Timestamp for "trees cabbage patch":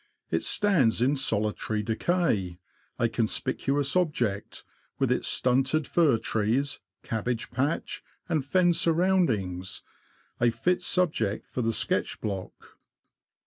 6.17-8.03